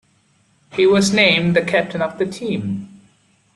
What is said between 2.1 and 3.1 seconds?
the team.